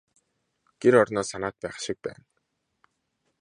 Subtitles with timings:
[0.81, 2.23] Гэр орноо санаад байх шиг байна.